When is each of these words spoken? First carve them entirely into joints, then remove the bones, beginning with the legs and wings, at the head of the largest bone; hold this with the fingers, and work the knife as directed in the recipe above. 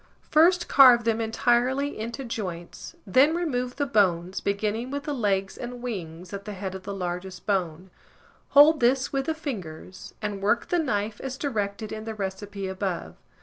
First 0.31 0.67
carve 0.67 1.03
them 1.03 1.21
entirely 1.21 1.99
into 1.99 2.23
joints, 2.25 2.95
then 3.05 3.35
remove 3.35 3.75
the 3.75 3.85
bones, 3.85 4.41
beginning 4.41 4.89
with 4.89 5.03
the 5.03 5.13
legs 5.13 5.57
and 5.57 5.79
wings, 5.83 6.33
at 6.33 6.45
the 6.45 6.53
head 6.53 6.73
of 6.73 6.81
the 6.81 6.93
largest 6.95 7.45
bone; 7.45 7.91
hold 8.49 8.79
this 8.79 9.13
with 9.13 9.27
the 9.27 9.35
fingers, 9.35 10.15
and 10.19 10.41
work 10.41 10.69
the 10.69 10.79
knife 10.79 11.21
as 11.21 11.37
directed 11.37 11.91
in 11.91 12.05
the 12.05 12.15
recipe 12.15 12.67
above. 12.67 13.13